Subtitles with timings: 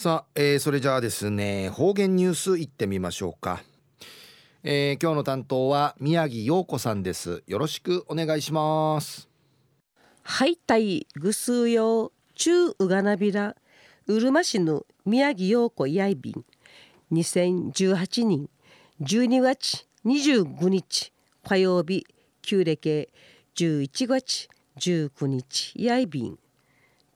[0.00, 3.62] さあ、えー、それじゃあですね方言ニュースいってみましょうか、
[4.62, 7.42] えー、今日の担当は宮城陽子さんです。
[7.46, 9.28] よろしくお願いします。
[10.22, 13.56] はいたいぐすうよ中うがなびら
[14.06, 16.46] うるま市の宮城陽子やいびん。
[17.12, 18.48] 2018年
[19.02, 21.12] 12月25日
[21.44, 22.06] 火曜日
[22.40, 23.10] 旧暦
[23.54, 24.48] 11月
[24.78, 26.38] 19日やいびん。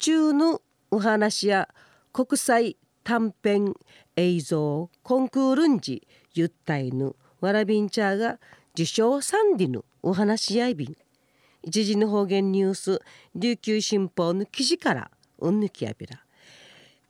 [0.00, 0.60] 中の
[0.90, 1.68] お話や
[2.12, 3.72] 国際短編
[4.16, 8.38] 映像コンクールンジゆったいぬわらびんちゃーが
[8.74, 10.96] 受賞三里のお話やいびん。
[11.62, 13.00] 一時の方言ニュース
[13.34, 16.20] 琉球新報の記事からうんぬきやびら。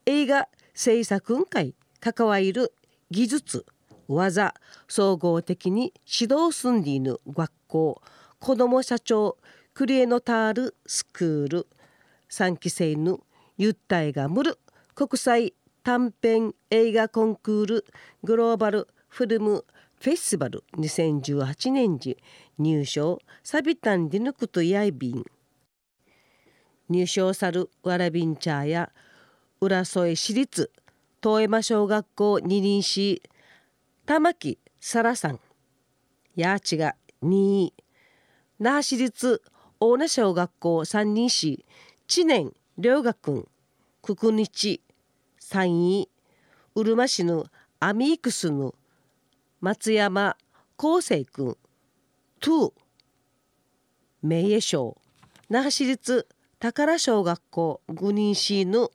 [0.07, 2.73] 映画制作会関わる
[3.11, 3.67] 技術
[4.07, 4.55] 技
[4.87, 8.01] 総合的に指導すんでいぬ学校。
[8.39, 9.37] 子ども社長
[9.75, 11.67] クリエノタールスクール。
[12.31, 13.19] 3期生の
[13.59, 14.59] ゆったいがむる
[14.95, 17.85] 国際短編映画コンクール
[18.23, 19.65] グローバルフィルム
[19.99, 22.19] フェスティバル2018年時
[22.59, 25.25] 入賞サビタンディヌクトヤイビン。
[26.91, 28.93] 入賞さるわらびんちゃーや
[29.63, 30.71] 浦添市立
[31.23, 33.23] 遠山小学校二輪市
[34.05, 35.41] 玉木沙羅さん。
[36.37, 37.75] やーちが2位。
[38.59, 39.41] 那覇市立
[39.81, 41.65] 大名小学校三人市
[42.07, 43.49] 知念良学君。
[44.03, 44.83] くくにち
[45.41, 46.09] 3位
[46.75, 47.47] うるま市の
[47.79, 48.75] アミークスの
[49.61, 50.37] 松山
[50.77, 51.57] 康生君
[52.41, 52.73] 2
[54.23, 54.97] 名誉賞
[55.49, 56.27] 那覇市立
[56.59, 58.91] 宝小学校5人市の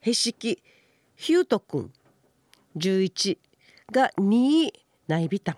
[0.00, 0.60] へしき
[1.14, 1.92] ヒュート君
[2.76, 3.38] 11
[3.92, 4.72] が2位
[5.06, 5.56] 内ビタン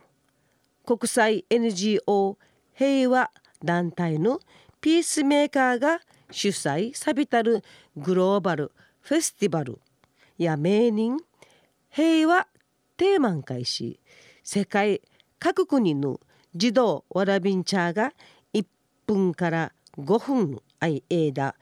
[0.85, 2.37] 国際 NGO
[2.75, 3.31] 平和
[3.65, 4.41] 団体の
[4.83, 7.65] ピースメーカーが主催さびたる
[7.97, 9.79] グローバルフェスティバル
[10.39, 11.19] や名人
[11.91, 12.47] 平和
[12.97, 14.01] テーマン会し
[14.45, 15.01] 世界
[15.39, 16.21] 各国の
[16.55, 18.13] 児童わらびんちゃが
[18.53, 18.67] 1
[19.07, 21.55] 分から5分間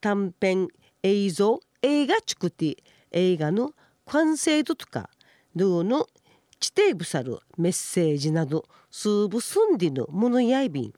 [0.00, 0.68] 短編
[1.02, 2.76] 映像映画チクティ
[3.10, 3.72] 映画の
[4.06, 5.10] 完成度とか
[5.54, 6.06] どの
[6.60, 10.92] 地底部さるメッセージなど数部すんでのものやいびん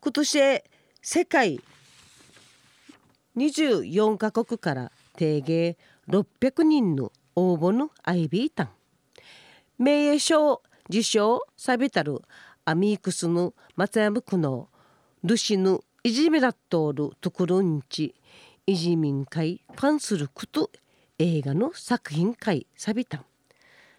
[0.00, 0.62] 今年
[1.02, 1.60] 世界
[3.36, 5.76] 24カ国から定芸
[6.08, 8.70] 600人の応募のアイビータン。
[9.78, 12.20] 名誉賞受賞さびたる
[12.64, 14.68] アミークスの松山区の
[15.22, 18.14] ルシヌいじめらっとるところんち
[18.66, 20.70] いじみん会ファンすること
[21.18, 23.24] 映画の作品会さびたん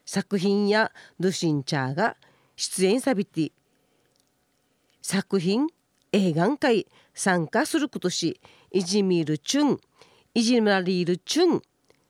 [0.06, 2.18] 作品やルシンチャーが
[2.56, 3.52] 出演さびて
[5.02, 5.68] 作品
[6.12, 8.40] 映画会参加することし
[8.72, 9.80] いじみるチュン
[10.34, 11.62] いじめられるチュン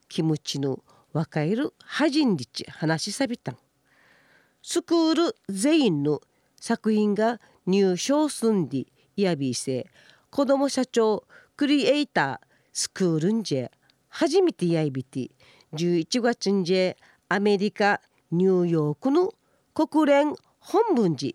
[0.08, 3.58] 気持ちの若いるはじんりち話しさびたん。
[4.62, 6.22] スクール全員の
[6.60, 9.88] 作品が入賞すんでいやびせ
[10.30, 11.24] 子ども社長
[11.58, 13.72] クリエイタースクールンジェ
[14.10, 15.32] 初めてやいびて
[15.74, 16.96] 11月んじェ
[17.28, 19.34] アメリカニューヨークの
[19.74, 21.34] 国連本文寺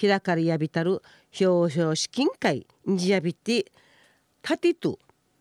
[0.00, 1.00] 開かれやびたる
[1.40, 3.66] 表彰式会んじやびて
[4.42, 4.98] タティと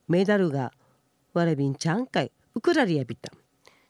[0.08, 0.72] メダルが
[1.33, 3.38] わらびんちゃん会ウクラリアビタン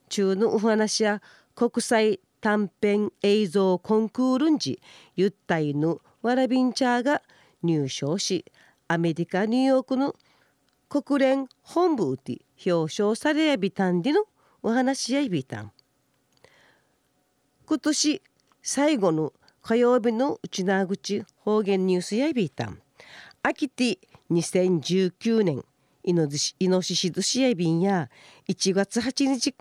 [0.09, 1.21] 中のお話や
[1.55, 4.81] 国際短編映像コンクールンジ
[5.15, 7.21] ゆったいのわらびんちゃーが
[7.61, 8.45] 入賞し
[8.87, 10.15] アメリカニューヨークの
[10.89, 14.25] 国連本部で表彰されやびたんでの
[14.61, 15.71] お話やいびたん。
[17.65, 18.21] 今年
[18.61, 22.79] 最後の火曜日の内縄口方言ニュースやいびたん。
[23.41, 23.99] 秋て
[24.29, 25.65] 2019年。
[26.03, 28.09] イノシシ寿司やびんや
[28.49, 29.55] 1月8日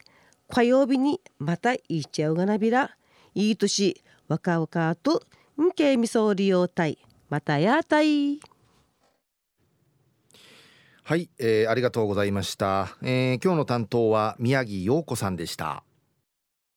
[0.49, 2.97] 火曜日にまたいっちゃうがなびら
[3.35, 5.23] いい年若々と
[5.61, 6.99] んけみそう利用たい
[7.29, 8.41] またやたい。
[11.05, 15.83] はい、えー、ありがとうございました、えー、今日の担当は宮城陽子さんでした。